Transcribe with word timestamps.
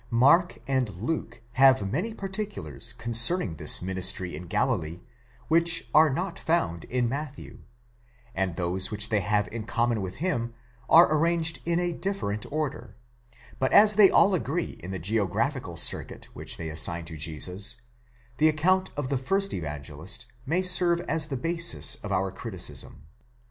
Mark 0.09 0.57
and 0.65 0.89
Luke 0.95 1.43
have 1.51 1.91
many 1.91 2.11
particulars 2.11 2.91
con 2.91 3.13
cerning 3.13 3.59
this 3.59 3.83
ministry 3.83 4.35
in 4.35 4.47
Galilee 4.47 5.01
which 5.47 5.87
are 5.93 6.09
not 6.09 6.39
found 6.39 6.85
in 6.85 7.07
Matthew, 7.07 7.59
and 8.33 8.55
those 8.55 8.89
which 8.89 9.09
they 9.09 9.19
have 9.19 9.47
in 9.51 9.63
common 9.65 10.01
with 10.01 10.15
him 10.15 10.55
are 10.89 11.15
arranged 11.15 11.59
in 11.67 11.79
a 11.79 11.91
different 11.93 12.47
order; 12.51 12.97
but 13.59 13.71
as 13.73 13.95
they 13.95 14.09
all 14.09 14.33
agree 14.33 14.79
in 14.81 14.89
the 14.89 14.97
geographical 14.97 15.77
circuit 15.77 16.25
which 16.33 16.57
they 16.57 16.67
assign 16.69 17.05
to 17.05 17.15
Jesus, 17.15 17.75
the 18.37 18.49
account 18.49 18.89
of 18.97 19.09
the 19.09 19.19
first 19.19 19.53
Evangelist 19.53 20.25
may 20.47 20.63
serve 20.63 20.99
as 21.01 21.27
the 21.27 21.37
basis 21.37 21.93
of 22.01 22.11
our 22.11 22.31
criticism. 22.31 23.03